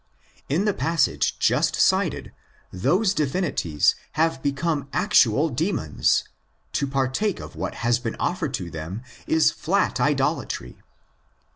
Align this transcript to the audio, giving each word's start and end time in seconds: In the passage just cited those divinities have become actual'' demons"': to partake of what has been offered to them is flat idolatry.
In 0.49 0.65
the 0.65 0.73
passage 0.73 1.37
just 1.37 1.75
cited 1.75 2.31
those 2.73 3.13
divinities 3.13 3.93
have 4.13 4.41
become 4.41 4.87
actual'' 4.93 5.49
demons"': 5.51 6.23
to 6.73 6.87
partake 6.87 7.39
of 7.39 7.55
what 7.55 7.75
has 7.85 7.99
been 7.99 8.15
offered 8.15 8.55
to 8.55 8.71
them 8.71 9.03
is 9.27 9.51
flat 9.51 9.99
idolatry. 10.01 10.81